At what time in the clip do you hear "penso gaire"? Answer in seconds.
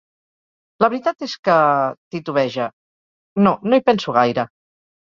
3.93-4.53